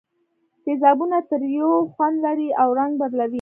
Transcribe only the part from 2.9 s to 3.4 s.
بدلوي.